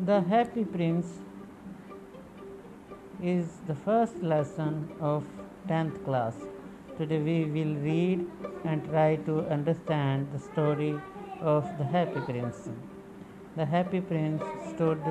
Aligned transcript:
The 0.00 0.20
Happy 0.22 0.64
Prince 0.64 1.06
is 3.22 3.46
the 3.66 3.74
first 3.74 4.22
lesson 4.22 4.90
of 5.00 5.24
10th 5.68 6.04
class. 6.04 6.34
Today 6.98 7.20
we 7.20 7.44
will 7.44 7.74
read 7.76 8.26
and 8.64 8.84
try 8.84 9.16
to 9.16 9.40
understand 9.48 10.28
the 10.32 10.38
story 10.38 10.94
of 11.40 11.64
the 11.78 11.84
Happy 11.84 12.20
Prince. 12.20 12.68
The 13.56 13.64
Happy 13.64 14.00
Prince 14.00 14.42
stood 14.70 15.02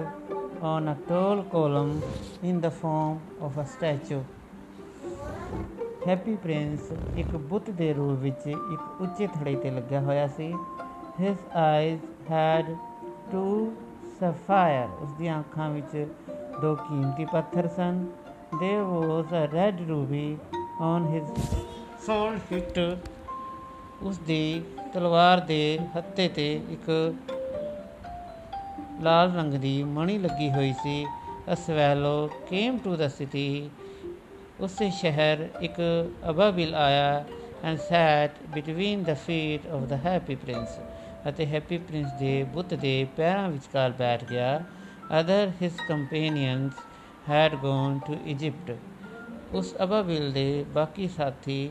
on 0.61 0.87
a 0.87 0.97
tall 1.07 1.43
column 1.43 2.03
in 2.43 2.61
the 2.61 2.71
form 2.71 3.21
of 3.41 3.57
a 3.57 3.65
statue. 3.65 4.23
Happy 6.07 6.35
prince 6.35 6.91
ਇੱਕ 7.17 7.35
ਬੁੱਤ 7.49 7.69
ਦੇ 7.77 7.91
ਰੂਪ 7.93 8.19
ਵਿੱਚ 8.19 8.47
ਇੱਕ 8.47 9.01
ਉੱਚੇ 9.01 9.27
ਥੜੇ 9.27 9.55
ਤੇ 9.55 9.69
ਲੱਗਿਆ 9.71 10.01
ਹੋਇਆ 10.01 10.27
ਸੀ 10.37 10.51
his 11.21 11.37
eyes 11.55 12.01
had 12.31 12.65
to 13.31 13.45
sapphire 14.20 14.88
ਉਸ 15.02 15.12
ਦੀਆਂ 15.12 15.38
ਅੱਖਾਂ 15.40 15.70
ਵਿੱਚ 15.70 16.06
ਦੋ 16.62 16.74
ਕੀਮਤੀ 16.74 17.24
ਪੱਥਰ 17.24 17.68
ਸਨ। 17.68 18.04
There 18.62 18.84
was 18.84 19.32
a 19.38 19.42
red 19.52 19.80
ruby 19.88 20.26
on 20.82 21.04
his 21.10 21.28
sword 22.06 22.38
hilt 22.50 22.80
ਉਸ 24.02 24.18
ਦੀ 24.18 24.62
ਤਲਵਾਰ 24.94 25.40
ਦੇ 25.40 25.78
ਹੱਤੇ 25.96 26.28
ਤੇ 26.28 26.60
ਇੱਕ 26.70 27.14
ਲਾਲ 29.02 29.32
ਰੰਗ 29.32 29.54
ਦੀ 29.54 29.82
ਮਣੀ 29.82 30.18
ਲੱਗੀ 30.18 30.50
ਹੋਈ 30.50 30.72
ਸੀ। 30.82 31.06
A 31.48 31.56
swallow 31.66 32.18
came 32.50 32.78
to 32.86 32.96
the 33.02 33.10
city 33.18 33.68
ਉਸੇ 34.60 34.90
ਸ਼ਹਿਰ 34.90 35.48
ਇੱਕ 35.60 35.80
ਅਬਾਬਿਲ 36.30 36.74
ਆਇਆ 36.74 37.24
and 37.64 37.78
sat 37.78 38.30
between 38.54 39.02
the 39.02 39.14
feet 39.14 39.66
of 39.66 39.82
the 39.82 39.92
happy 39.92 40.34
prince 40.34 40.78
ਅਤੇ 41.28 41.46
ਹੈਪੀ 41.46 41.78
ਪ੍ਰਿੰਸ 41.78 42.12
ਦੇ 42.12 42.42
ਬੁੱਤ 42.44 42.74
ਦੇ 42.74 43.06
ਪੈਰਾਂ 43.16 43.48
ਵਿਚਕਾਰ 43.48 43.90
ਬੈਠ 43.90 44.24
ਗਿਆ। 44.24 44.60
Other 45.20 45.50
his 45.62 45.72
companions 45.88 46.72
had 47.28 47.54
gone 47.54 47.98
to 48.06 48.16
Egypt 48.26 48.76
ਉਸ 49.52 49.74
ਅਬਾਬਿਲ 49.82 50.32
ਦੇ 50.32 50.64
ਬਾਕੀ 50.68 51.08
ਸਾਥੀ 51.08 51.70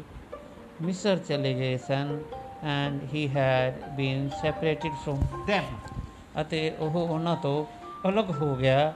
ਮਿਸਰ 0.81 1.17
ਚਲੇ 1.17 1.53
ਗਏ 1.53 1.78
ਸਨ 1.78 2.19
and 2.64 3.02
he 3.14 3.28
had 3.30 3.73
been 3.89 4.30
separated 4.41 4.94
from 5.06 5.45
them 5.50 5.63
ਅਤੇ 6.41 6.72
ਉਹ 6.80 7.00
ਉਹਨਾਂ 7.08 7.36
ਤੋਂ 7.36 7.66
ਅਲੱਗ 8.09 8.31
ਹੋ 8.31 8.56
ਗਿਆ। 8.56 8.94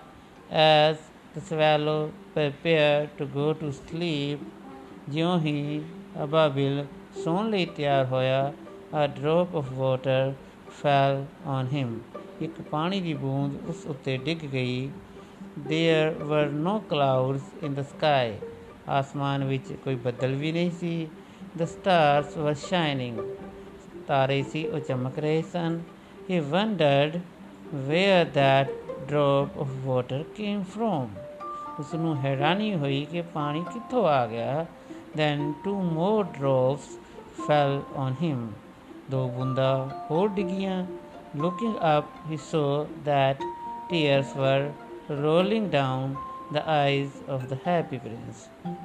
As 0.52 0.98
the 1.36 1.42
swallow 1.42 2.02
prepared 2.34 3.08
to 3.20 3.26
go 3.36 3.46
to 3.60 3.70
sleep, 3.76 4.44
ਜਿਉਂ 5.10 5.40
ਹੀ 5.40 5.82
ਅਬਾਬਿਲ 6.24 6.86
ਸੌਣ 7.24 7.50
ਲਈ 7.50 7.66
ਤਿਆਰ 7.66 8.06
ਹੋਇਆ 8.06 8.54
a 8.94 9.08
drop 9.08 9.54
of 9.56 9.78
water 9.78 10.36
fell 10.82 11.26
on 11.46 11.70
him 11.76 11.94
ਇੱਕ 12.42 12.62
ਪਾਣੀ 12.72 13.00
ਦੀ 13.02 13.14
ਬੂੰਦ 13.14 13.70
ਉਸ 13.70 13.86
ਉੱਤੇ 13.90 14.18
ਡਿੱਗ 14.18 14.46
ਗਈ 14.54 14.90
there 15.70 16.12
were 16.32 16.48
no 16.68 16.74
clouds 16.92 17.66
in 17.66 17.76
the 17.80 17.86
sky 17.94 18.34
ਆਸਮਾਨ 18.90 19.44
ਵਿੱਚ 19.44 19.72
ਕੋਈ 19.84 19.96
ਬੱਦਲ 19.96 20.36
ਵੀ 20.36 20.52
ਨਹੀਂ 20.52 20.72
ਸੀ 20.80 21.08
the 21.58 21.68
stars 21.74 22.38
were 22.46 22.56
shining 22.64 23.22
ਤਾਰੇ 24.08 24.42
ਸੀ 24.52 24.66
ਉਹ 24.68 24.80
ਚਮਕ 24.80 25.20
ਰਹੇ 25.20 25.42
ਸਨ 25.54 25.82
he 26.30 26.42
wondered 26.54 27.20
where 27.90 28.24
that 28.38 28.74
drop 29.12 29.62
of 29.66 29.72
water 29.86 30.24
came 30.40 30.64
from 30.76 31.08
ਉਸ 31.80 31.94
ਨੂੰ 31.96 32.16
ਹੈਰਾਨੀ 32.18 32.74
ਹੋਈ 32.76 33.06
ਕਿ 33.12 33.22
ਪਾਣੀ 33.34 33.64
ਕਿੱਥੋਂ 33.74 34.08
ਆ 34.08 34.26
ਗਿਆ 34.28 34.66
then 35.16 35.42
two 35.66 35.80
more 35.96 36.24
drops 36.38 36.92
fell 37.48 37.80
on 38.04 38.22
him 38.24 38.44
ਦੋ 39.12 39.28
ਬੂੰਦਾਂ 39.30 39.90
ਹੋਰ 40.12 40.30
ਡਿੱਗੀਆਂ 40.30 40.86
looking 41.36 41.76
up 41.90 42.10
he 42.30 42.38
saw 42.50 42.86
that 43.06 43.40
tears 43.90 44.34
were 44.42 44.72
rolling 45.24 45.66
down 45.76 46.14
the 46.58 46.64
eyes 46.74 47.16
of 47.36 47.48
the 47.52 47.58
happy 47.66 48.00
prince 48.04 48.44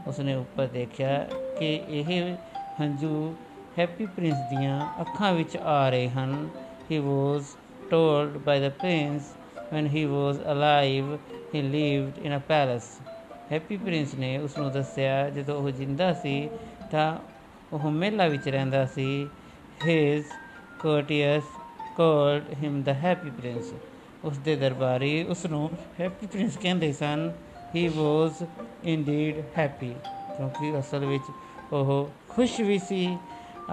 ਉਸਨੇ 0.09 0.35
ਉੱਪਰ 0.35 0.67
ਦੇਖਿਆ 0.67 1.19
ਕਿ 1.59 1.81
ਇਹ 1.89 2.37
ਹੰਝੂ 2.81 3.35
ਹੈਪੀ 3.79 4.07
ਪ੍ਰਿੰਸ 4.07 4.39
ਦੀਆਂ 4.51 4.81
ਅੱਖਾਂ 5.01 5.33
ਵਿੱਚ 5.33 5.57
ਆ 5.57 5.89
ਰਹੇ 5.91 6.09
ਹਨ 6.09 6.49
he 6.91 7.01
was 7.09 7.53
told 7.93 8.39
by 8.49 8.57
the 8.65 8.73
prince 8.83 9.29
when 9.73 9.91
he 9.97 10.05
was 10.15 10.41
alive 10.55 11.11
he 11.53 11.63
lived 11.77 12.23
in 12.27 12.39
a 12.39 12.43
palace 12.51 12.91
happy 13.53 13.77
prince 13.77 14.15
ਨੇ 14.15 14.37
ਉਸ 14.39 14.59
ਨੂੰ 14.59 14.71
ਦੱਸਿਆ 14.73 15.29
ਜਦੋਂ 15.31 15.55
ਉਹ 15.55 15.71
ਜਿੰਦਾ 15.71 16.13
ਸੀ 16.13 16.49
ਤਾਂ 16.93 17.17
ਉਹ 17.73 17.91
ਮਹਿਲਾ 17.91 18.27
ਵਿੱਚ 18.29 18.49
ਰਹਿੰਦਾ 18.49 18.85
ਸੀ 18.87 19.29
his 19.82 20.26
courtiers 20.80 21.44
called 21.98 22.44
him 22.62 22.84
the 22.84 22.96
happy 23.06 23.32
prince 23.42 23.74
ਉਸ 24.26 24.38
ਦੇ 24.38 24.56
ਦਰਬਾਰੀ 24.56 25.24
ਉਸ 25.30 25.46
ਨੂੰ 25.46 25.70
ਹੈਪੀ 26.00 26.28
ਪ੍ਰਿੰਸ 26.28 26.58
ਕਹਿੰਦੇ 26.58 26.92
ਸਨ 26.94 27.32
he 27.74 27.84
was 27.96 28.44
indeed 28.94 29.42
happy 29.58 29.94
ਕਿਉਂਕਿ 30.38 30.80
ਅਸਲ 30.80 31.06
ਵਿੱਚ 31.06 31.24
ਉਹ 31.74 32.10
ਖੁਸ਼ 32.30 32.60
ਵੀ 32.62 32.78
ਸੀ 32.80 33.06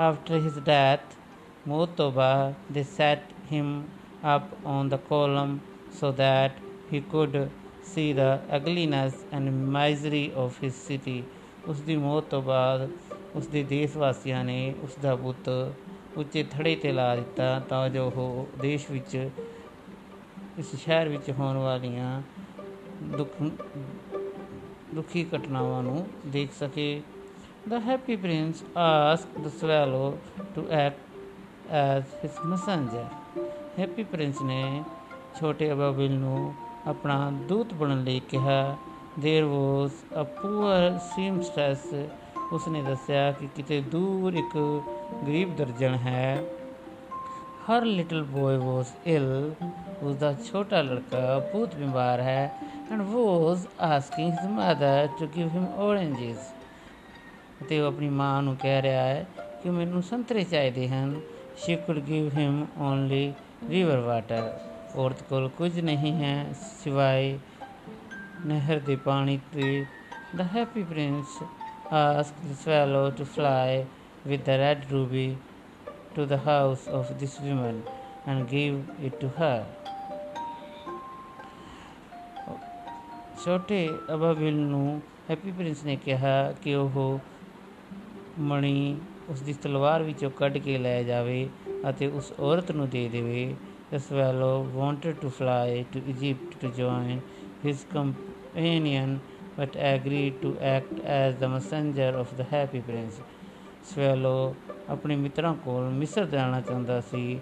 after 0.09 0.41
his 0.47 0.59
death 0.69 1.17
ਮੌਤ 1.69 1.89
ਤੋਂ 1.97 2.11
ਬਾਅਦ 2.13 2.77
they 2.77 2.85
set 2.99 3.33
him 3.53 3.69
up 4.35 4.51
on 4.65 4.91
the 4.95 4.99
column 5.11 5.59
so 6.01 6.13
that 6.23 6.59
he 6.91 7.01
could 7.13 7.37
see 7.93 8.09
the 8.13 8.31
ugliness 8.59 9.15
and 9.33 9.53
misery 9.77 10.27
of 10.45 10.59
his 10.65 10.75
city 10.89 11.23
ਉਸ 11.69 11.81
ਦੀ 11.81 11.97
ਮੌਤ 11.97 12.25
ਤੋਂ 12.31 12.43
ਬਾਅਦ 12.43 12.89
ਉਸ 13.37 13.47
ਦੇ 13.47 13.63
ਦੇਸ਼ 13.63 13.97
ਵਾਸੀਆਂ 13.97 14.45
ਨੇ 14.45 14.75
ਉਸ 14.85 14.91
ਦਾ 15.03 15.15
ਬੁੱਤ 15.15 15.49
ਉੱਚੇ 16.17 16.43
ਥੜੇ 16.43 16.75
ਤੇ 16.77 16.93
ਲਾ 16.93 17.15
ਦਿੱਤਾ 17.17 17.59
ਤਾਂ 17.69 17.89
ਜੋ 17.89 18.11
ਉਹ 18.17 18.47
ਦੇਸ਼ 18.63 18.91
ਵਿੱਚ 18.91 19.31
ਇਸ 20.59 20.75
ਸ਼ਹਿਰ 20.77 21.09
ਵਿੱਚ 21.09 21.31
ਹੋਣ 21.31 21.57
ਵਾਲੀਆਂ 21.57 22.23
ਦੁੱਖ 23.17 23.43
ਦੁਖੀ 24.95 25.27
ਘਟਨਾਵਾਂ 25.37 25.83
ਨੂੰ 25.83 26.07
ਦੇਖ 26.27 26.53
ਸਕੇ 26.53 27.03
The 27.63 27.79
happy 27.79 28.17
prince 28.17 28.65
asked 28.75 29.29
the 29.43 29.51
swallow 29.51 30.19
to 30.55 30.63
act 30.73 30.99
as 31.71 32.05
his 32.23 32.39
messenger. 32.45 33.05
Happy 33.79 34.03
prince 34.03 34.41
ਨੇ 34.43 34.85
ਛੋਟੇ 35.41 35.71
ਅਬਾਬਿਲ 35.73 36.13
ਨੂੰ 36.13 36.55
ਆਪਣਾ 36.87 37.19
ਦੂਤ 37.49 37.75
ਬਣਨ 37.75 38.03
ਲਈ 38.05 38.21
ਕਿਹਾ 38.21 38.77
देयर 39.19 39.45
ਵਾਸ 39.45 39.91
ਅ 40.21 40.23
ਪੂਅਰ 40.41 40.99
ਸੀਮਸਟ੍ਰੈਸ 41.15 41.87
ਉਸਨੇ 42.53 42.83
ਦੱਸਿਆ 42.83 43.31
ਕਿ 43.33 43.49
ਕਿਤੇ 43.57 43.81
ਦੂਰ 43.81 44.35
ਇੱਕ 44.35 44.57
ਗਰੀਬ 45.14 45.56
ਦਰਜਨ 45.56 45.96
ਹੈ। 45.96 46.44
ਹਰ 47.66 47.86
ਲਿਟਲ 47.86 48.24
ਬॉय 48.24 48.64
ਵਾਸ 48.64 48.94
ਇਲ, 49.06 49.54
ਉਸਦਾ 50.02 50.34
ਛੋਟਾ 50.34 50.82
ਲੜਕਾ 50.82 51.40
ਬਹੁਤ 51.40 51.76
ਬਿਮਾਰ 51.76 52.20
ਹੈ 52.20 52.52
and 52.92 53.02
was 53.02 53.68
asking 53.82 54.32
his 54.32 54.40
mother 54.44 55.08
to 55.20 55.28
give 55.28 55.48
him 55.48 55.66
oranges 55.66 56.40
ਅਤੇ 57.62 57.82
ਉਹ 57.82 57.88
ਆਪਣੀ 57.88 58.10
ਮਾਂ 58.10 58.44
ਨੂੰ 58.44 58.58
ਕਹਿ 58.58 58.82
ਰਿਹਾ 58.82 59.04
ਹੈ 59.04 59.26
ਕਿ 59.64 59.70
ਮੈਨੂੰ 59.70 60.04
ਸੰਤਰੇ 60.04 60.44
ਚਾਹੀਦੇ 60.44 60.90
ਹਨ। 60.90 61.22
She 61.58 61.76
could 61.76 62.00
give 62.00 62.30
him 62.38 62.66
only 62.80 63.34
river 63.70 63.98
water 63.98 64.60
ਔਰਤ 64.96 65.24
ਕੋਲ 65.24 65.50
ਕੁਝ 65.50 65.80
ਨਹੀਂ 65.80 66.14
ਹੈ 66.14 66.46
ਸਿਵਾਏ 66.84 67.40
ਨਹਿਰ 68.46 68.80
ਦੇ 68.80 68.96
ਪਾਣੀ 68.96 69.40
ਤੇ। 69.54 69.86
The 70.36 70.44
happy 70.44 70.84
prince 70.84 71.46
asked 71.98 72.40
the 72.46 72.56
swallow 72.64 73.04
to 73.18 73.24
fly 73.24 73.86
with 74.26 74.44
the 74.46 74.58
red 74.60 74.92
ruby 74.92 75.38
to 76.16 76.26
the 76.26 76.38
house 76.38 76.88
of 76.88 77.12
this 77.20 77.40
woman 77.40 77.84
and 78.26 78.48
give 78.50 78.78
it 79.10 79.20
to 79.24 79.32
her 79.40 79.58
ਛੋਟੇ 83.44 83.78
ਅਬਾਬਿਲ 84.14 84.56
ਨੂੰ 84.56 85.02
ਹੈਪੀ 85.30 85.52
ਪ੍ਰਿੰਸ 85.52 85.84
ਨੇ 85.86 85.96
ਕਿਹਾ 85.96 86.52
ਕਿ 86.64 86.76
ਉਹ 86.76 87.20
ਮਣੀ 88.40 88.98
ਉਸ 89.30 89.42
ਦੀ 89.42 89.54
ਤਲਵਾਰ 89.54 90.04
ਵਿੱਚੋਂ 90.04 90.30
ਕੱਢ 90.38 90.58
ਕੇ 90.58 90.78
ਲੈ 90.78 91.02
ਜਾਵੇ 91.04 91.48
ਅਤੇ 91.90 92.08
ਉਸ 92.08 92.32
ਔਰਤ 92.40 92.72
ਨੂੰ 92.72 92.90
ਦੇ 92.90 93.08
ਦੇਵੇ 93.10 93.54
The 93.92 94.00
swallow 94.00 94.66
wanted 94.76 95.22
to 95.22 95.30
fly 95.30 95.86
to 95.94 96.00
Egypt 96.12 96.56
to 96.62 96.70
join 96.78 97.22
his 97.64 97.86
companion 97.92 99.20
but 99.58 99.76
agreed 99.76 100.42
to 100.42 100.54
act 100.60 101.00
as 101.18 101.36
the 101.36 101.48
messenger 101.48 102.08
of 102.22 102.34
the 102.40 102.48
happy 102.54 102.82
prince. 102.82 103.20
Swallow 103.92 104.54
ਆਪਣੇ 104.90 105.16
ਮਿੱਤਰਾਂ 105.16 105.54
ਕੋਲ 105.56 105.90
ਮਿਸਰ 105.90 106.26
ਜਾਣਾ 106.26 106.62
ਚਾਹੁੰਦਾ 106.62 107.02
ਸੀ, 107.02 107.40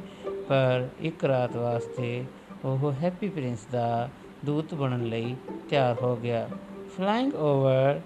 ਪਰ 0.49 0.87
ਇੱਕ 0.99 1.25
ਰਾਤ 1.25 1.55
ਵਾਸਤੇ 1.55 2.25
ਉਹ 2.65 2.91
ਹੈਪੀ 2.91 3.29
ਪ੍ਰਿੰਸ 3.29 3.65
ਦਾ 3.71 4.09
ਦੂਤ 4.45 4.73
ਬਣਨ 4.73 5.03
ਲਈ 5.05 5.35
ਤਿਆਰ 5.69 5.95
ਹੋ 6.01 6.15
ਗਿਆ। 6.15 6.49
Flying 6.97 7.31
over 7.49 8.01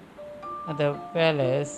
the 0.77 0.89
palace 1.15 1.73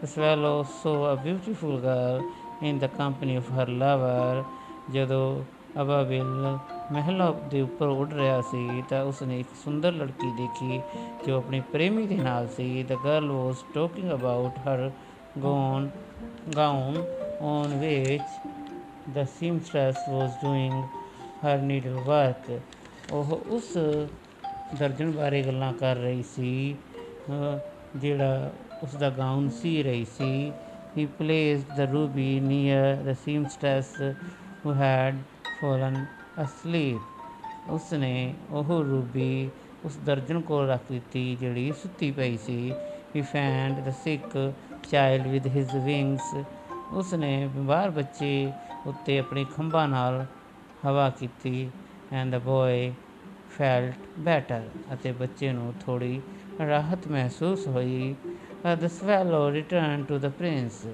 the 0.00 0.08
swallow 0.12 0.56
saw 0.76 0.94
a 1.08 1.16
beautiful 1.24 1.74
girl 1.82 2.22
in 2.68 2.78
the 2.84 2.88
company 3.00 3.36
of 3.40 3.50
her 3.56 3.68
lover, 3.68 4.44
ਜਦੋਂ 4.92 5.44
ਅਬਾਬਿਲ 5.82 6.58
ਮਹਿਲਾ 6.92 7.30
ਦੇ 7.50 7.60
ਉੱਪਰ 7.60 7.86
ਉੱਡ 7.86 8.12
ਰਿਹਾ 8.12 8.40
ਸੀ, 8.40 8.82
ਤਾਂ 8.88 9.02
ਉਸਨੇ 9.04 9.40
ਇੱਕ 9.40 9.48
ਸੁੰਦਰ 9.64 9.92
ਲੜਕੀ 9.92 10.30
ਦੇਖੀ 10.30 10.80
ਜੋ 11.26 11.36
ਆਪਣੇ 11.36 11.60
ਪ੍ਰੇਮੀ 11.72 12.06
ਦੇ 12.06 12.16
ਨਾਲ 12.16 12.48
ਸੀ। 12.48 12.82
The 12.82 12.92
girl 13.04 13.30
was 13.32 13.64
talking 13.74 14.12
about 14.12 14.58
her 14.58 14.90
gown 15.42 15.88
gown 16.56 17.04
on 17.40 17.78
which 17.78 18.22
the 19.10 19.24
seamstress 19.40 19.96
was 20.08 20.30
doing 20.42 20.84
her 21.44 21.58
needle 21.58 21.94
work 22.06 22.50
ਉਹ 23.12 23.40
ਉਸ 23.48 23.76
ਦਰਜਨ 24.78 25.10
ਬਾਰੇ 25.12 25.42
ਗੱਲਾਂ 25.42 25.72
ਕਰ 25.72 25.96
ਰਹੀ 25.96 26.22
ਸੀ 26.22 26.76
ਜਿਹੜਾ 27.96 28.50
ਉਸ 28.82 28.94
ਦਾ 28.94 29.10
ਗਾਊਨ 29.10 29.48
ਸੀ 29.62 29.82
ਰਹੀ 29.82 30.04
ਸੀ। 30.18 30.52
He 30.96 31.04
placed 31.18 31.70
the 31.76 31.84
ruby 31.92 32.24
near 32.40 32.82
the 33.06 33.14
seamstress 33.22 33.88
who 34.62 34.74
had 34.80 35.16
fallen 35.60 35.96
asleep. 36.44 37.00
ਉਸਨੇ 37.70 38.34
ਉਹ 38.50 38.72
ਰੂਬੀ 38.84 39.50
ਉਸ 39.84 39.96
ਦਰਜਨ 39.96 40.40
ਕੋਲ 40.40 40.68
ਰੱਖ 40.68 40.82
ਦਿੱਤੀ 40.90 41.36
ਜਿਹੜੀ 41.40 41.72
ਸੁੱਤੀ 41.82 42.10
ਪਈ 42.10 42.36
ਸੀ। 42.36 42.72
He 43.16 43.22
found 43.32 43.82
the 43.88 43.94
sick 44.04 44.28
child 44.90 45.26
with 45.26 45.46
his 45.46 45.74
wings 45.74 46.34
ਉਸ 46.92 47.14
ਨੇ 47.14 47.48
ਬਿਮਾਰ 47.54 47.90
ਬੱਚੇ 47.90 48.52
ਉੱਤੇ 48.86 49.18
ਆਪਣੇ 49.18 49.44
ਖੰਭਾਂ 49.56 49.88
ਨਾਲ 49.88 50.24
ਹਵਾ 50.86 51.08
ਕੀਤੀ 51.10 51.70
and 52.12 52.30
the 52.32 52.38
boy 52.38 52.90
felt 53.58 53.94
better 54.18 54.68
ਅਤੇ 54.92 55.12
ਬੱਚੇ 55.12 55.52
ਨੂੰ 55.52 55.72
ਥੋੜੀ 55.86 56.20
ਰਾਹਤ 56.68 57.08
ਮਹਿਸੂਸ 57.08 57.66
ਹੋਈ 57.68 58.14
the 58.80 58.86
swallow 58.86 59.50
return 59.52 60.04
to 60.04 60.18
the 60.18 60.28
prince 60.28 60.86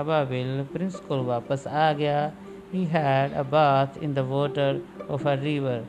ਅਬਾਬਿਲ 0.00 0.64
prince 0.72 0.96
ਕੋਲ 0.96 1.20
ਵਾਪਸ 1.20 1.66
ਆ 1.66 1.92
ਗਿਆ 1.92 2.30
he 2.74 2.86
had 2.86 3.40
a 3.40 3.42
bath 3.42 3.96
in 3.98 4.14
the 4.14 4.18
water 4.18 4.80
of 5.10 5.26
a 5.28 5.36
river 5.36 5.84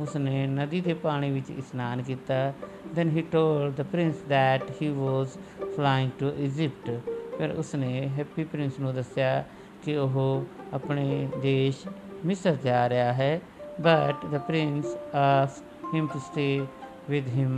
ਉਸਨੇ 0.00 0.46
ਨਦੀ 0.46 0.80
ਦੇ 0.80 0.94
ਪਾਣੀ 0.94 1.30
ਵਿੱਚ 1.30 1.50
ਇਸ਼ਨਾਨ 1.50 2.02
ਕੀਤਾ 2.02 2.52
then 2.93 3.09
he 3.09 3.21
told 3.21 3.75
the 3.75 3.83
prince 3.83 4.17
that 4.27 4.61
he 4.79 4.89
was 4.89 5.37
flying 5.75 6.11
to 6.19 6.31
Egypt 6.47 6.89
ਫਿਰ 7.37 7.51
ਉਸਨੇ 7.51 8.07
ਹੈਪੀ 8.07 8.43
ਪ੍ਰਿੰਸ 8.43 8.79
ਨੂੰ 8.79 8.93
ਦੱਸਿਆ 8.93 9.43
ਕਿ 9.83 9.97
ਉਹ 9.97 10.43
ਆਪਣੇ 10.73 11.29
ਦੇਸ਼ 11.41 11.87
ਮਿਸਰ 12.25 12.55
ਜਾ 12.55 12.89
ਰਿਹਾ 12.89 13.13
ਹੈ 13.13 13.41
but 13.81 14.27
the 14.31 14.39
prince 14.49 14.87
asked 15.13 15.95
him 15.95 16.07
to 16.07 16.19
stay 16.19 16.67
with 17.09 17.29
him 17.37 17.53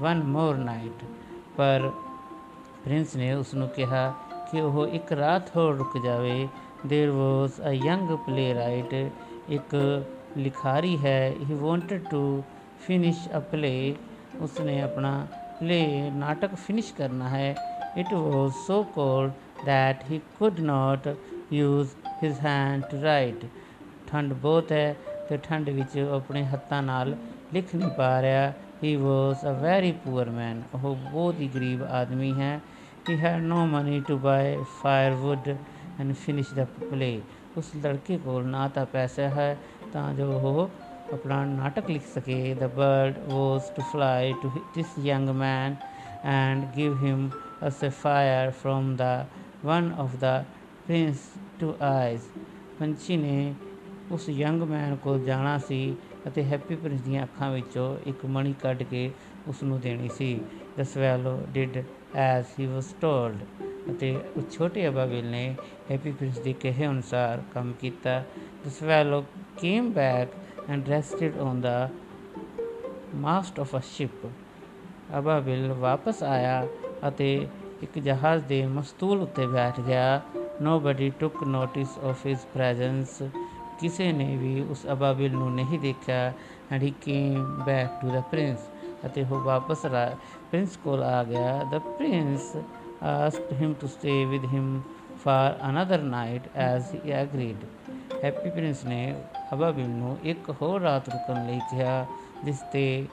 one 0.00 0.22
more 0.36 0.54
night 0.68 1.04
ਪਰ 1.56 1.90
ਪ੍ਰਿੰਸ 2.84 3.16
ਨੇ 3.16 3.32
ਉਸ 3.32 3.54
ਨੂੰ 3.54 3.68
ਕਿਹਾ 3.68 4.14
ਕਿ 4.52 4.60
ਉਹ 4.60 4.86
ਇੱਕ 4.86 5.12
ਰਾਤ 5.12 5.56
ਹੋਰ 5.56 5.76
ਰੁਕ 5.76 6.04
ਜਾਵੇ 6.04 6.48
there 6.86 7.12
was 7.12 7.70
a 7.70 7.72
young 7.72 8.10
playwright 8.10 9.10
ਇੱਕ 9.48 10.02
ਲਿਖਾਰੀ 10.38 10.98
ਹੈ 10.98 11.32
he 11.50 11.54
wanted 11.54 12.04
to 12.10 12.42
finish 12.86 13.28
a 13.36 13.38
play 13.38 13.94
ਉਸਨੇ 14.41 14.81
ਆਪਣਾ 14.81 15.27
ਪਲੇ 15.59 16.11
ਨਾਟਕ 16.13 16.55
ਫਿਨਿਸ਼ 16.55 16.93
ਕਰਨਾ 16.93 17.29
ਹੈ 17.29 17.55
it 17.97 18.13
was 18.13 18.67
so 18.67 18.83
cold 18.83 19.31
that 19.67 19.99
he 20.11 20.17
could 20.37 20.59
not 20.67 21.07
use 21.55 21.89
his 22.21 22.39
hand 22.45 22.85
to 22.91 23.01
write 23.01 23.45
ਠੰਡ 24.07 24.33
ਬਹੁਤ 24.33 24.71
ਹੈ 24.71 24.95
ਤੇ 25.29 25.37
ਠੰਡ 25.37 25.69
ਵਿੱਚ 25.69 25.97
ਉਹ 25.97 26.15
ਆਪਣੇ 26.15 26.43
ਹੱਥਾਂ 26.43 26.83
ਨਾਲ 26.83 27.15
ਲਿਖ 27.53 27.75
ਨਹੀਂ 27.75 27.89
ਪਾ 27.89 28.21
ਰਿਹਾ 28.21 28.53
he 28.83 28.93
was 28.97 29.43
a 29.49 29.53
very 29.63 29.91
poor 30.05 30.25
man 30.27 30.61
ਉਹ 30.75 30.95
ਬਹੁਤ 30.95 31.39
ਹੀ 31.39 31.49
ਗਰੀਬ 31.55 31.83
ਆਦਮੀ 31.83 32.33
ਹੈ 32.33 32.61
he 33.09 33.17
had 33.17 33.47
no 33.53 33.59
money 33.75 33.99
to 34.09 34.17
buy 34.17 34.63
firewood 34.81 35.51
and 35.99 36.15
finish 36.25 36.55
the 36.59 36.65
play 36.81 37.19
ਉਸ 37.57 37.71
ਲੜਕੇ 37.83 38.17
ਕੋਲ 38.17 38.45
ਨਾ 38.45 38.67
ਤਾਂ 38.67 38.85
ਪੈਸਾ 38.85 39.21
ਹੈ 39.21 39.57
ਤਾਂ 39.93 40.13
ਜੋ 40.13 40.31
ਉਹ 40.31 40.69
अपना 41.13 41.43
नाटक 41.45 41.89
लिख 41.89 42.05
सके 42.07 42.39
the 42.55 42.71
bird 42.75 43.15
was 43.27 43.75
to 43.75 43.83
fly 43.91 44.33
to 44.33 44.49
this 44.75 44.95
young 45.05 45.29
man 45.35 45.77
and 46.25 46.65
give 46.75 46.97
him 46.97 47.29
a 47.61 47.69
sapphire 47.79 48.51
from 48.61 48.95
the 48.97 49.27
one 49.65 49.91
of 49.99 50.15
the 50.15 50.33
prince 50.87 51.27
two 51.59 51.73
eyes 51.81 52.21
ਪੰਛੀ 52.79 53.17
ਨੇ 53.17 53.53
ਉਸ 54.11 54.29
ਯੰਗ 54.29 54.61
ਮੈਨ 54.61 54.95
ਕੋਲ 54.95 55.19
ਜਾਣਾ 55.23 55.57
ਸੀ 55.57 55.95
ਅਤੇ 56.27 56.43
ਹੈਪੀ 56.43 56.75
ਪ੍ਰਿੰਸ 56.75 57.01
ਦੀਆਂ 57.01 57.23
ਅੱਖਾਂ 57.23 57.51
ਵਿੱਚੋਂ 57.51 57.97
ਇੱਕ 58.07 58.25
ਮਣੀ 58.25 58.53
ਕੱਢ 58.61 58.83
ਕੇ 58.83 59.09
ਉਸ 59.47 59.63
ਨੂੰ 59.63 59.79
ਦੇਣੀ 59.79 60.09
ਸੀ 60.09 60.39
the 60.79 60.83
swallow 60.83 61.37
did 61.53 61.83
as 62.15 62.59
he 62.59 62.65
was 62.65 62.93
told 63.01 63.43
ਅਤੇ 63.91 64.15
ਉਹ 64.37 64.41
ਛੋਟੇ 64.51 64.87
ਅਬਾਬਿਲ 64.87 65.25
ਨੇ 65.25 65.55
ਹੈਪੀ 65.91 66.11
ਪ੍ਰਿੰਸ 66.11 66.39
ਦੇ 66.39 66.53
ਕਹੇ 66.53 66.87
ਅਨੁਸਾਰ 66.87 67.41
ਕੰਮ 67.53 67.73
ਕੀਤਾ 67.81 68.23
the 68.65 68.69
swallow 68.69 69.23
came 69.61 69.91
back 69.93 70.29
and 70.67 70.87
rested 70.87 71.39
on 71.39 71.61
the 71.61 71.89
mast 73.15 73.59
of 73.59 73.75
a 73.75 73.79
ship 73.83 74.25
ਅਬਾਬਿਲ 75.19 75.71
ਵਾਪਸ 75.71 76.23
ਆਇਆ 76.23 76.67
ਅਤੇ 77.07 77.47
ਇੱਕ 77.83 77.99
ਜਹਾਜ਼ 77.99 78.43
ਦੇ 78.43 78.65
ਮਸਤੂਲ 78.65 79.21
ਉੱਤੇ 79.21 79.47
ਬੈਠ 79.47 79.79
ਗਿਆ 79.79 80.21
nobody 80.61 81.09
took 81.19 81.43
notice 81.43 81.97
of 82.03 82.25
his 82.25 82.45
presence 82.45 83.21
ਕਿਸੇ 83.79 84.11
ਨੇ 84.11 84.37
ਵੀ 84.37 84.61
ਉਸ 84.61 84.85
ਅਬਾਬਿਲ 84.91 85.31
ਨੂੰ 85.31 85.51
ਨਹੀਂ 85.55 85.79
ਦੇਖਿਆ 85.79 86.33
and 86.71 86.83
he 86.83 86.93
came 87.01 87.63
back 87.65 88.01
to 88.01 88.09
the 88.09 88.21
prince 88.21 88.69
ਅਤੇ 89.05 89.25
ਉਹ 89.31 89.39
ਵਾਪਸ 89.39 89.85
ਪ੍ਰਿੰਸ 90.51 90.77
ਕੋਲ 90.77 91.03
ਆ 91.03 91.23
ਗਿਆ 91.23 91.63
the 91.71 91.79
prince 91.79 92.55
asked 93.03 93.53
him 93.53 93.73
to 93.73 93.87
stay 93.87 94.25
with 94.25 94.45
him 94.45 94.81
for 95.25 95.57
another 95.69 96.01
night 96.01 96.41
as 96.55 96.93
he 96.93 97.11
agreed 97.11 97.65
happy 98.23 98.49
prince 98.49 98.83
ਨੇ 98.85 99.15
ਅਬਾਬਿਲ 99.53 99.89
ਨੂੰ 99.89 100.17
ਇੱਕ 100.23 100.49
ਹੋਰ 100.61 100.81
ਰਾਤ 100.81 101.09
ਰੁਕਣ 101.09 101.45
ਲਈ 101.45 101.59
ਕਿਹਾ 101.69 102.05
ਜਿਸ 102.45 102.59
ਤੇ 102.71 103.05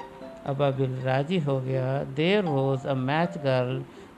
ਅਬਾਬਿਲ 0.51 0.97
ਰਾਜੀ 1.05 1.41
ਹੋ 1.41 1.61
ਗਿਆ 1.61 2.07
there 2.19 2.43
was 2.47 2.87
a 2.95 2.97
match 3.05 3.39
girl 3.45 3.71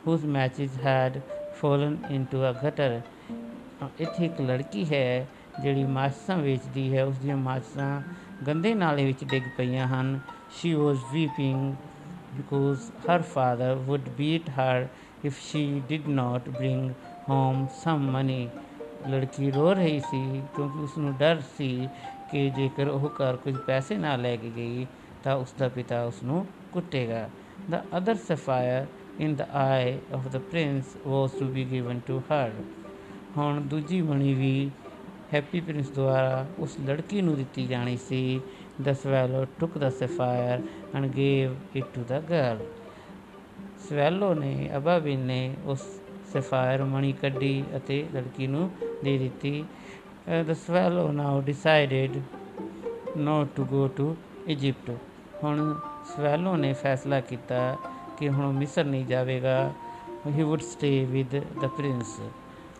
whose 0.07 0.25
matches 0.37 0.79
had 0.87 1.21
fallen 1.61 1.97
into 2.17 2.43
a 2.49 2.53
gutter 2.63 2.91
ਇੱਥੇ 4.01 4.25
ਇੱਕ 4.25 4.41
ਲੜਕੀ 4.41 4.85
ਹੈ 4.93 5.27
ਜਿਹੜੀ 5.63 5.85
ਮਾਚਸਾਂ 5.85 6.37
ਵੇਚਦੀ 6.37 6.97
ਹੈ 6.97 7.05
ਉਸ 7.05 7.19
ਦੀਆਂ 7.19 7.37
ਮਾਚਸਾਂ 7.37 8.03
ਗੰਦੇ 8.47 8.75
ਨਾਲੇ 8.75 9.05
ਵਿੱਚ 9.05 9.25
ਡਿੱਗ 9.25 9.43
ਪਈਆਂ 9.57 9.87
ਹਨ 9.87 10.19
she 10.59 10.73
was 10.79 11.07
weeping 11.15 11.61
because 12.39 12.91
her 13.09 13.21
father 13.37 13.71
would 13.89 14.11
beat 14.19 14.51
her 14.59 14.89
if 15.31 15.39
she 15.47 15.63
did 15.93 16.11
not 16.19 16.51
bring 16.59 16.83
home 17.29 17.63
some 17.85 18.05
money 18.17 18.43
ਲੜਕੀ 19.09 19.51
ਰੋ 19.51 19.73
ਰਹੀ 19.75 20.01
ਸੀ 20.01 20.43
ਕਿਉਂਕਿ 20.57 20.79
ਉਸ 20.79 20.99
ਨੂੰ 20.99 21.15
ਡਰ 21.15 21.43
ਸੀ 21.59 21.89
ਕਿ 22.31 22.51
ਜੇਕਰ 22.51 22.89
ਉਹ 22.89 23.09
ਘਰ 23.09 23.37
ਕੁਝ 23.37 23.57
ਪੈਸੇ 23.57 23.97
ਨਾ 23.97 24.17
ਲੈ 24.17 24.37
ਕੇ 24.37 24.51
ਗਈ 24.57 24.87
ਤਾਂ 25.25 25.37
ਉਸ 25.37 25.55
ਦਾ 25.59 25.69
ਪਿਤਾ 25.69 26.05
ਉਸ 26.05 26.23
ਨੂੰ 26.23 26.47
ਕੁੱਟੇਗਾ। 26.73 27.29
The 27.73 27.79
other 27.99 28.15
sapphire 28.15 28.87
in 29.25 29.35
the 29.39 29.47
eye 29.63 30.19
of 30.19 30.29
the 30.35 30.41
prince 30.53 30.93
was 31.07 31.35
to 31.41 31.49
be 31.57 31.65
given 31.73 31.99
to 32.11 32.21
her 32.31 32.51
ਹੁਣ 33.37 33.61
ਦੂਜੀ 33.61 34.03
ਮਣੀ 34.03 34.35
ਵੀ 34.35 34.71
ਹੈਪੀ 35.35 35.61
ਪ੍ਰਿੰਸ 35.61 35.91
ਦੁਆਰਾ 35.91 36.47
ਉਸ 36.59 36.77
ਲੜਕੀ 36.87 37.21
ਨੂੰ 37.23 37.37
ਦਿੱਤੀ 37.37 37.67
ਜਾਣੀ 37.67 37.97
ਸੀ। 37.97 38.41
The 38.89 38.95
swallow 38.95 39.43
took 39.61 39.73
the 39.81 39.91
sapphire 39.91 40.61
and 40.95 41.13
gave 41.13 41.81
it 41.81 41.91
to 41.97 42.05
the 42.13 42.21
girl 42.31 42.63
swallow 43.89 44.35
ਨੇ 44.35 44.71
ਅਬਾਬਿਲ 44.77 45.19
ਨੇ 45.19 45.55
ਉਸ 45.65 45.81
ਸਫਾਇਰ 46.33 46.85
ਮਣੀ 46.85 47.13
ਕੱਢੀ 47.13 47.65
ਅਤੇ 47.77 48.05
ਲੜਕੀ 48.15 48.47
ਨੂੰ 48.47 48.71
DDT, 49.03 49.65
uh, 50.27 50.43
the 50.43 50.55
swallow 50.55 51.11
now 51.13 51.41
decided 51.43 52.23
not 53.17 53.55
to 53.57 53.65
go 53.67 53.89
to 53.91 54.17
Egypt. 54.47 54.91
ਹੁਣ 55.45 55.75
ਸਵੈਲੋ 56.07 56.57
ਨੇ 56.57 56.73
ਫੈਸਲਾ 56.73 57.21
ਕੀਤਾ 57.21 57.77
ਕਿ 58.19 58.29
ਹੁਣ 58.29 58.53
ਮਿਸਰ 58.53 58.85
ਨਹੀਂ 58.85 59.05
ਜਾਵੇਗਾ 59.07 59.73
he 60.27 60.43
would 60.43 60.61
stay 60.63 61.05
with 61.05 61.37
the 61.63 61.67
prince 61.77 62.19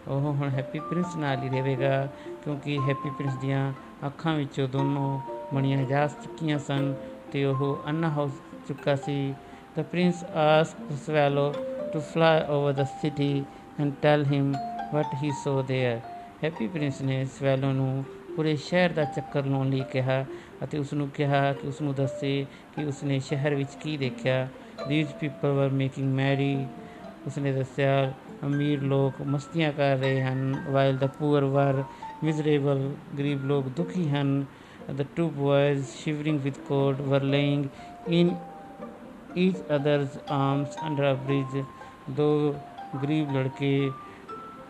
ਉਹ 0.09 0.21
ਹੁਣ 0.21 0.49
ਹੈਪੀ 0.49 0.79
ਪ੍ਰਿੰਸ 0.81 1.17
ਨਾਲ 1.17 1.43
ਹੀ 1.43 1.49
ਰਹੇਗਾ 1.51 2.07
ਕਿਉਂਕਿ 2.45 2.79
ਹੈਪੀ 2.89 3.11
ਪ੍ਰਿੰਸ 3.11 3.35
ਦੀਆਂ 3.43 3.73
ਅੱਖਾਂ 4.07 4.35
ਵਿੱਚੋਂ 4.35 4.69
ਦੋਨੋਂ 4.69 5.21
ਮਣੀਆਂ 5.55 5.83
ਜਾ 5.85 6.07
ਚੁੱਕੀਆਂ 6.23 6.59
ਸਨ 6.59 6.95
ਤੇ 7.33 7.45
ਉਹ 7.45 7.89
ਅੰਨਾ 7.89 8.09
ਹੋ 8.09 8.31
ਚੁੱਕਾ 8.69 8.97
ਸੀ 8.97 9.33
the 9.79 9.83
prince 9.83 10.25
asked 10.25 10.93
swallow 11.07 11.53
to 11.93 12.01
fly 12.13 12.43
over 12.49 12.73
the 12.73 12.85
city 13.01 13.33
and 13.81 13.93
tell 14.03 14.25
him 14.25 14.53
what 14.95 15.15
he 15.23 15.31
saw 15.45 15.61
there 15.63 16.01
happy 16.45 16.67
prince 16.67 17.01
ਨੇ 17.03 17.25
ਸਵੈਲੋ 17.39 17.73
ਨੂੰ 17.73 18.05
ਪੂਰੇ 18.37 18.55
ਸ਼ਹਿਰ 18.57 18.93
ਦਾ 18.93 19.05
ਚੱਕਰ 19.05 19.45
ਲਾਉਣ 19.45 19.71
ਲਈ 19.71 19.83
ਕਿਹਾ 19.93 20.25
ਅਤੇ 20.65 20.79
ਉਸ 20.79 20.93
ਨੂੰ 20.93 21.09
ਕਿਹਾ 21.09 21.53
ਕਿ 21.53 21.69
ਉਸ 21.69 21.81
ਨੂੰ 21.83 21.95
ਦੱਸੇ 21.95 22.45
ਕਿ 22.77 22.85
ਉਸ 22.85 23.03
ਨੇ 23.05 23.19
ਸ਼ਹਿਰ 23.21 23.55
ਵਿੱਚ 23.55 23.75
ਕੀ 23.81 23.97
ਦੇਖਿਆ 23.97 24.47
these 24.89 25.13
people 25.21 25.53
were 25.53 25.71
making 25.73 26.13
merry 26.15 26.55
ਉਸ 27.27 27.39
ਨੇ 27.39 27.53
ਦੱਸਿਆ 27.53 28.13
ਅਮੀਰ 28.47 28.83
ਲੋਕ 28.83 29.21
ਮਸਤੀਆਂ 29.27 29.73
ਕਰ 29.73 29.97
ਰਹੇ 29.97 30.23
ਹਨ 30.23 30.55
while 30.69 30.99
the 30.99 31.07
poor 31.19 31.45
were 31.45 31.83
miserable 32.25 32.91
ਗਰੀਬ 33.19 33.45
ਲੋਕ 33.45 33.69
ਦੁਖੀ 33.69 34.09
ਹਨ 34.09 34.45
the 34.89 35.05
two 35.07 35.29
boys, 35.29 35.97
shivering 35.97 36.43
with 36.43 36.67
cold, 36.67 37.01
were 37.01 37.21
laying 37.21 37.71
in 38.09 38.37
each 39.35 39.57
other's 39.69 40.19
arms 40.29 40.77
under 40.83 41.05
a 41.05 41.15
bridge. 41.17 41.65
Though 42.09 42.61
grief 42.95 43.29
ladke 43.29 43.93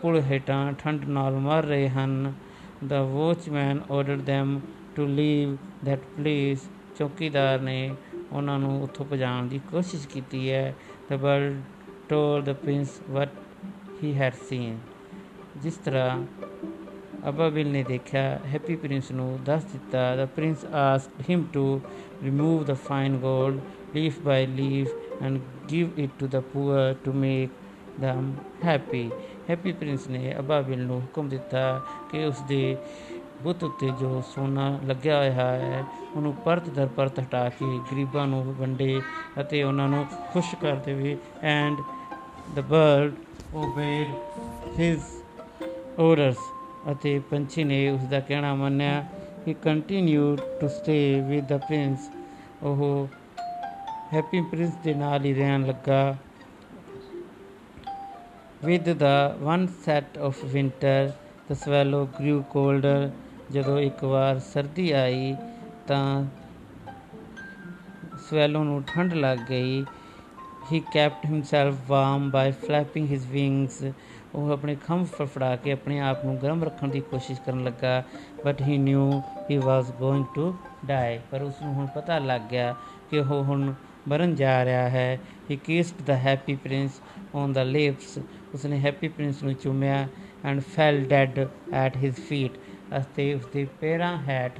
ਪੁਲ 0.02 0.20
ਹੇਠਾਂ 0.20 0.72
ਠੰਡ 0.72 1.04
ਨਾਲ 1.04 1.34
ਮਰ 1.34 1.64
ਰਹੇ 1.64 1.88
ਹਨ 1.88 2.32
the 2.86 3.02
watchman 3.02 3.80
ordered 3.90 4.20
them 4.20 4.54
to 4.96 5.06
leave 5.08 5.56
that 5.88 6.06
place 6.16 6.68
ਚੌਕੀਦਾਰ 6.98 7.60
ਨੇ 7.60 7.94
ਉਹਨਾਂ 8.32 8.58
ਨੂੰ 8.58 8.82
ਉੱਥੋਂ 8.82 9.06
ਭਜਾਉਣ 9.06 9.48
ਦੀ 9.48 9.60
ਕੋਸ਼ਿਸ਼ 9.70 10.08
ਕੀਤੀ 10.08 10.50
ਹੈ 10.50 10.74
the 11.12 11.18
bird 11.18 11.60
told 12.12 12.48
the 12.48 12.56
prince 12.64 12.96
what 13.16 13.38
he 14.00 14.14
had 14.22 14.40
seen 14.50 14.78
ਜਿਸ 15.62 15.76
ਤਰ੍ਹਾਂ 15.76 16.24
ਅਬਾਬਿਲ 17.28 17.68
ਨੇ 17.68 17.82
ਦੇਖਿਆ 17.82 18.38
ਹੈਪੀ 18.46 18.76
ਪ੍ਰਿੰਸ 18.76 19.10
ਨੂੰ 19.12 19.38
ਦੱਸ 19.44 19.64
ਦਿੱਤਾ 19.64 20.16
the 20.16 20.26
prince 20.26 20.64
asked 20.64 21.30
him 21.30 21.44
to 21.52 21.80
remove 22.24 22.64
the 22.64 22.74
fine 22.74 23.16
gold 23.18 23.60
leaf 23.94 24.20
by 24.20 24.46
leaf 24.46 25.22
and 25.22 25.40
give 25.70 25.90
it 25.98 26.10
to 26.18 26.26
the 26.26 26.40
poor 26.40 26.94
to 27.04 27.12
make 27.12 27.50
them 28.00 28.40
happy 28.62 29.10
happy 29.50 29.72
prince 29.72 30.08
ਨੇ 30.08 30.34
ਅਬਾਬਿਲ 30.38 30.82
ਨੂੰ 30.86 31.00
ਹੁਕਮ 31.00 31.28
ਦਿੱਤਾ 31.28 31.80
ਕਿ 32.10 32.24
ਉਸ 32.24 32.40
ਦੇ 32.48 32.76
ਬੁੱਤ 33.42 33.62
ਉੱਤੇ 33.64 33.90
ਜੋ 33.90 34.20
ਸੋਨਾ 34.26 34.68
ਲੱਗਿਆ 34.84 35.16
ਹੋਇਆ 35.18 35.32
ਹੈ, 35.32 35.84
ਉਹਨੂੰ 36.16 36.32
ਪਰਤ 36.34 36.68
ਦਰ 36.70 36.86
ਪਰਤ 36.86 37.20
ਹਟਾ 37.20 37.48
ਕੇ 37.48 37.78
ਗਰੀਬਾਂ 37.92 38.26
ਨੂੰ 38.26 38.42
ਵੰਡੇ 38.54 39.00
ਅਤੇ 39.40 39.62
ਉਹਨਾਂ 39.62 39.88
ਨੂੰ 39.88 40.04
ਖੁਸ਼ 40.32 40.54
ਕਰ 40.54 40.76
ਦੇਵੇ। 40.76 41.16
And 41.42 41.80
the 42.54 42.60
bird 42.60 43.14
obeyed 43.54 44.08
his 44.78 45.16
orders 46.00 46.42
ਅਤੇ 46.92 47.18
ਪੰਛੀ 47.30 47.64
ਨੇ 47.64 47.88
ਉਸ 47.90 48.02
ਦਾ 48.02 48.20
ਕਹਿਣਾ 48.20 48.54
ਮੰਨਿਆ 48.54 49.02
he 49.48 49.54
continued 49.54 50.40
to 50.60 50.68
stay 50.68 50.98
with 51.20 51.46
the 51.46 51.58
prince 51.58 52.08
ਉਹ 52.62 53.08
ਹੈਪੀ 54.12 54.40
ਪ੍ਰਿੰਸ 54.42 54.74
ਦੇ 54.84 54.94
ਨਾਲ 54.94 55.24
ਹੀ 55.24 55.32
ਰਹਿਣ 55.34 55.66
ਲੱਗਾ। 55.66 56.16
With 58.62 58.88
the 58.98 59.34
one 59.42 59.68
set 59.84 60.16
of 60.28 60.34
winter, 60.54 61.12
the 61.48 61.56
swallow 61.56 62.04
grew 62.18 62.38
colder. 62.54 63.10
ਜਦੋਂ 63.50 63.78
ਇੱਕ 63.80 64.04
ਵਾਰ 64.04 64.38
ਸਰਦੀ 64.38 64.90
ਆਈ, 64.90 65.36
ਤਾਂ 65.86 66.24
ਸਵੈਲੋ 68.30 68.64
ਨੂੰ 68.64 68.82
ਠੰਡ 68.82 69.14
ਲੱਗ 69.14 69.38
ਗਈ। 69.48 69.84
He 70.72 70.80
kept 70.92 71.26
himself 71.26 71.74
warm 71.88 72.30
by 72.30 72.50
flapping 72.50 73.08
his 73.10 73.26
wings 73.26 73.82
ਉਹ 74.34 74.50
ਆਪਣੇ 74.50 74.76
ਖੰਭ 74.86 75.06
ਫੜਫੜਾ 75.06 75.56
ਕੇ 75.56 75.72
ਆਪਣੇ 75.72 76.00
ਆਪ 76.00 76.24
ਨੂੰ 76.24 76.38
ਗਰਮ 76.42 76.64
ਰੱਖਣ 76.64 76.88
ਦੀ 76.88 77.00
ਕੋਸ਼ਿਸ਼ 77.00 77.40
ਕਰਨ 77.40 77.64
ਲੱਗਾ। 77.64 78.02
But 78.44 78.62
he 78.62 78.78
knew 78.78 79.20
he 79.50 79.56
was 79.58 79.90
going 79.90 80.24
to 80.34 80.54
die 80.86 81.18
ਪਰ 81.30 81.42
ਉਸ 81.42 81.54
ਨੂੰ 81.62 81.74
ਹੁਣ 81.74 81.86
ਪਤਾ 81.86 82.18
ਲੱਗ 82.18 82.40
ਗਿਆ 82.50 82.74
ਕਿ 83.10 83.18
ਉਹ 83.18 83.44
ਹੁਣ 83.44 83.72
ਮਰਨ 84.08 84.34
ਜਾ 84.34 84.64
ਰਿਹਾ 84.64 84.88
ਹੈ। 84.88 85.18
He 85.50 85.56
kissed 85.56 86.02
the 86.02 86.16
happy 86.16 86.54
prince 86.54 87.00
on 87.34 87.52
the 87.52 87.62
lips 87.62 88.18
ਉਸਨੇ 88.54 88.78
ਹੈਪੀ 88.78 89.08
ਪ੍ਰਿੰਸ 89.08 89.42
ਨੂੰ 89.42 89.54
ਚੁੰਮਿਆ 89.54 90.08
and 90.44 90.60
fell 90.60 91.04
dead 91.04 91.48
at 91.72 91.96
his 91.96 92.14
feet 92.28 92.52
ਅਤੇ 92.98 93.34
ਉਸਦੇ 93.34 93.66
ਪੈਰਾਂ 93.80 94.16
ਹੈਟ 94.16 94.52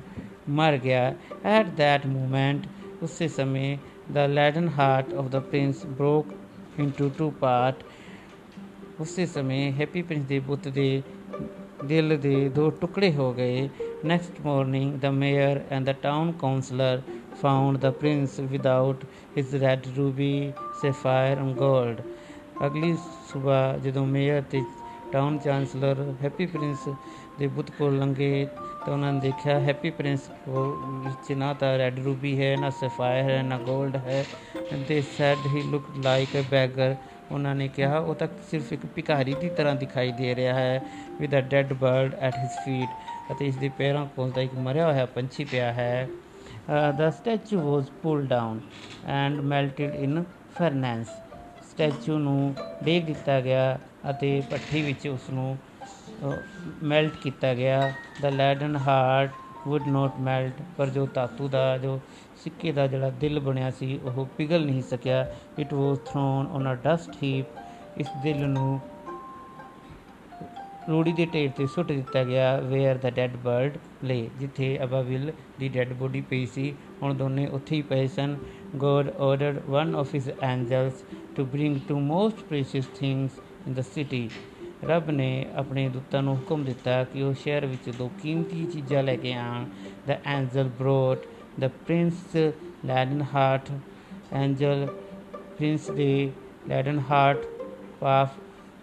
ਮਰ 0.49 0.77
ਗਿਆ 0.77 1.15
ਐਟ 1.45 1.67
that 1.67 2.09
ਮੂਮੈਂਟ 2.09 2.67
ਉਸੇ 3.03 3.29
ਸਮੇਂ 3.29 3.79
the 4.13 4.27
leaden 4.27 4.69
heart 4.69 5.15
of 5.15 5.29
the 5.29 5.41
prince 5.41 5.87
broke 5.87 6.27
into 6.81 7.11
two 7.19 7.31
part 7.31 7.75
ਉਸੇ 9.01 9.27
ਸਮੇਂ 9.27 9.73
ਹੈਪੀ 9.73 10.03
ਪ੍ਰਿੰਸ 10.03 10.25
ਦੇ 10.25 10.39
ਬੁੱਤ 10.39 10.69
ਦੇ 10.69 11.03
ਦਿਲ 11.85 12.17
ਦੇ 12.19 12.49
ਦੋ 12.49 12.71
ਟੁਕੜੇ 12.71 13.13
ਹੋ 13.13 13.33
ਗਏ 13.33 13.69
next 14.05 14.41
morning 14.47 14.95
the 14.95 15.11
mayor 15.11 15.61
and 15.71 15.85
the 15.85 15.93
town 15.93 16.33
councillor 16.33 17.03
found 17.43 17.77
the 17.79 17.91
prince 17.91 18.39
without 18.41 19.05
his 19.39 19.55
red 19.55 19.87
ruby 19.97 20.53
sapphire 20.83 21.39
and 21.39 21.59
골ਡ 21.59 22.01
ਅਗਲੀ 22.67 22.97
ਸਵੇਰ 23.33 23.79
ਜਦੋਂ 23.79 24.07
ਮੇਅਰ 24.07 24.43
ਤੇ 24.51 24.63
ਟਾਊਨ 25.13 25.39
ਚਾਂਸਲਰ 25.39 26.15
ਹੈਪੀ 26.23 26.47
ਪ੍ਰਿੰਸ 26.47 26.89
ਦੇ 27.39 27.47
ਬੁੱਤ 27.47 27.71
ਕੋਲ 27.71 27.99
ਲੰਘੇ 27.99 28.47
ਤਾਂ 28.87 28.93
ਉਹਨਾਂ 28.93 29.13
ਨੇ 29.13 29.21
ਦੇਖਿਆ 29.21 29.59
ਹੈਪੀ 29.61 29.91
ਪ੍ਰਿੰਸ 29.91 30.29
ਕੋਲ 30.45 30.75
ਵਿੱਚ 31.05 31.33
ਨਾ 31.33 31.53
ਤਾਂ 31.55 31.77
ਰੈਡ 31.79 31.99
ਰੂਬੀ 31.99 32.41
ਹੈ, 32.41 32.57
ਨਾ 32.57 32.71
ਸਫਾਇਰ 32.71 33.31
ਹੈ, 33.31 33.43
ਨਾ 33.43 33.59
골ਡ 33.59 33.97
ਹੈ। 33.97 34.25
They 34.89 35.01
said 35.19 35.47
he 35.47 35.63
look 35.63 35.85
like 35.97 36.37
a 36.37 36.43
beggar 36.51 36.95
ਉਹਨਾਂ 37.33 37.55
ਨੇ 37.55 37.69
ਕਿਹਾ, 37.69 37.99
ਉਹ 37.99 38.15
ਤਾਂ 38.15 38.29
ਸਿਰਫ 38.51 38.73
ਇੱਕ 38.73 38.87
ਭਿਖਾਰੀ 38.87 39.35
ਦੀ 39.41 39.49
ਤਰ੍ਹਾਂ 39.49 39.75
ਦਿਖਾਈ 39.75 40.13
ਦੇ 40.13 40.35
ਰਿਹਾ 40.35 40.55
ਹੈ 40.55 40.83
with 41.21 41.39
a 41.39 41.41
dead 41.41 41.73
bird 41.73 42.15
at 42.15 42.39
his 42.39 42.59
feet 42.65 43.33
ਅਤੇ 43.33 43.47
ਇਸ 43.47 43.57
ਦੇ 43.57 43.69
ਪੈਰਾਂ 43.69 44.07
ਕੋਲ 44.07 44.31
ਤਾਂ 44.31 44.43
ਇੱਕ 44.43 44.55
ਮਰਿਆ 44.55 44.93
ਹੋਇਆ 44.93 45.07
ਪੰਛੀ 45.07 45.45
ਪਿਆ 45.45 45.73
ਹੈ। 45.73 46.09
Uh, 46.71 46.93
the 46.93 47.11
statue 47.11 47.61
was 47.61 47.87
pulled 48.03 48.29
down 48.29 48.59
and 49.05 49.43
melted 49.53 49.95
in 49.95 50.25
furnace 50.59 51.09
statue 51.71 52.19
ਨੂੰ 52.19 52.55
ਡੇਗ 52.85 53.05
ਦਿੱਤਾ 53.05 53.41
ਗਿਆ 53.41 53.79
ਅਤੇ 54.11 54.43
ਭੱਠੀ 54.51 54.83
ਵਿੱਚ 54.83 55.07
ਉਸ 55.09 55.31
ਨੂੰ 55.31 55.57
ਮੈਲਟ 56.83 57.17
ਕੀਤਾ 57.23 57.55
ਗਿਆ। 57.55 57.93
The 58.23 58.31
leaden 58.31 58.77
heart 58.77 59.31
would 59.69 59.89
not 59.95 60.21
melt, 60.27 60.63
ਪਰ 60.77 60.87
ਜੋ 60.87 61.07
ਧਾਤੂ 61.15 61.49
ਦਾ, 61.49 61.79
ਜੋ 61.79 62.01
ਸਿੱਕੇ 62.45 62.73
ਦਾ 62.73 62.87
ਜਿਹੜਾ 62.87 63.11
ਦਿਲ 63.11 63.41
ਬਣਿਆ 63.41 63.71
ਸੀ, 63.71 63.99
ਉਹ 64.05 64.27
ਪਿਘਲ 64.39 64.65
ਨਹੀਂ 64.67 64.83
ਸਕਿਆ। 64.83 65.27
It 65.59 65.75
was 65.75 65.99
thrown 65.99 66.47
on 66.47 66.73
a 66.73 66.75
dust 66.75 67.17
heap 67.23 67.47
ਇਸ 67.99 68.09
ਦਿਲ 68.23 68.49
ਨੂੰ 68.49 68.81
ਰੂੜੀ 70.89 71.13
ਦੇ 71.13 71.27
ਢੇਰ 71.27 71.51
ਤੇ 71.51 71.67
ਸੁੱਟ 71.67 71.93
ਦਿੱਤਾ 71.93 72.25
ਗਿਆ 72.25 72.57
ਵੇਅਰ 72.61 72.99
ਦਾ 72.99 73.11
ਡੈਡ 73.11 73.37
ਬਰਡ 73.37 73.77
ਲੇ, 74.05 74.29
ਜਿੱਥੇ 74.39 74.79
ਅਬਾਵਿਲ 74.85 75.33
ਦੀ 75.61 75.69
ਡੈਡ 75.69 75.93
ਬੋਡੀ 75.93 76.21
ਪਈ 76.21 76.47
ਸੀ। 76.47 76.75
ਹੁਣ 77.03 77.15
ਦੋਨੇ 77.15 77.47
ਉੱਥੇ 77.47 77.77
ਹੀ 77.77 77.83
ਪਏ 77.83 78.07
ਸਨ। 78.07 78.37
God 78.77 79.11
ordered 79.11 79.59
one 79.71 79.95
of 79.97 80.15
his 80.15 80.29
angels 80.43 81.05
to 81.37 81.45
bring 81.45 81.77
two 81.89 82.01
most 82.01 82.37
precious 82.37 82.87
things 82.99 83.41
in 83.67 83.75
the 83.75 83.81
city 83.81 84.29
ਰੱਬ 84.85 85.11
ਨੇ 85.11 85.47
ਆਪਣੇ 85.57 85.89
ਦੂਤਾਂ 85.89 86.23
ਨੂੰ 86.23 86.35
ਹੁਕਮ 86.37 86.65
ਦਿੱਤਾ 86.65 87.05
ਕਿ 87.05 87.23
ਉਹ 87.23 87.35
ਸ਼ਹਿਰ 87.35 87.67
ਵਿੱਚ 87.67 87.91
ਦੋ 87.91 88.11
ਕੀਮਤੀ 88.23 88.65
ਚੀਜ਼ਾਂ 88.65 89.03
ਲੈ 89.03 89.17
ਕੇ 89.17 89.33
ਆਣ 89.33 89.65
the 90.07 90.17
angel 90.27 90.69
brought 90.79 91.27
the 91.61 91.69
prince 91.87 92.37
leaden 92.85 93.25
heart 93.35 93.71
angel 94.33 94.87
prince 95.59 95.91
ਦੇ 95.91 96.31
ਲੈਡਨ 96.69 97.03
ਹਾਰਟ 97.11 97.39
ਪਾਫ 98.01 98.37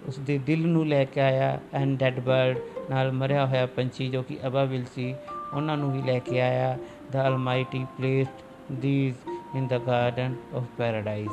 ਉਸ 0.05 0.19
ਦੇ 0.19 0.37
ਦਿਲ 0.37 0.67
ਨੂੰ 0.67 0.87
ਲੈ 0.87 1.03
ਕੇ 1.05 1.21
ਆਇਆ 1.21 1.59
ਐਂਡ 1.73 1.97
ਡੈਡ 1.99 2.19
ਬਰਡ 2.19 2.57
ਨਾਲ 2.89 3.11
ਮਰਿਆ 3.11 3.45
ਹੋਇਆ 3.45 3.65
ਪੰਛੀ 3.65 4.09
ਜੋ 4.09 4.21
ਕਿ 4.21 4.37
ਅਬਾਵਿਲ 4.47 4.85
ਸੀ, 4.95 5.15
ਉਹਨਾਂ 5.53 5.77
ਨੂੰ 5.77 5.91
ਵੀ 5.91 6.01
ਲੈ 6.01 6.19
ਕੇ 6.19 6.41
ਆਇਆ। 6.41 6.77
The 7.11 7.15
Almighty 7.27 7.85
placed 7.97 8.81
these 8.81 9.15
in 9.55 9.67
the 9.67 9.77
garden 9.87 10.35
of 10.55 10.63
paradise 10.77 11.29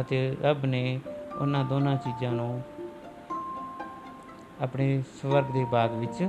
ਅਤੇ 0.00 0.36
ਰੱਬ 0.42 0.64
ਨੇ 0.64 1.00
ਉਹਨਾਂ 1.40 1.64
ਦੋਨਾਂ 1.64 1.96
ਚੀਜ਼ਾਂ 1.96 2.32
ਨੂੰ 2.32 2.62
ਆਪਣੇ 4.60 5.02
ਸਵਰਗ 5.22 5.44
ਦੇ 5.44 5.64
ਬਾਗ 5.64 5.92
ਵਿੱਚ 5.92 6.28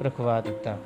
ਰਖਵਾ 0.00 0.40
ਦਿੱਤਾ। 0.40 0.78